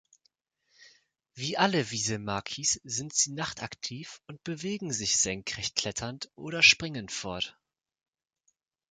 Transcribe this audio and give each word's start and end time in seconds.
Wie 1.35 1.59
alle 1.59 1.91
Wieselmakis 1.91 2.81
sind 2.83 3.13
sie 3.13 3.33
nachtaktiv 3.33 4.19
und 4.25 4.43
bewegen 4.43 4.91
sich 4.91 5.17
senkrecht 5.17 5.75
kletternd 5.75 6.31
oder 6.33 6.63
springend 6.63 7.11
fort. 7.11 7.55